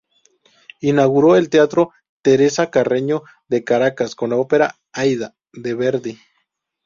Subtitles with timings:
[0.79, 1.91] Inauguró el Teatro
[2.23, 6.17] Teresa Carreño de Caracas con la ópera "Aída", de Verdi.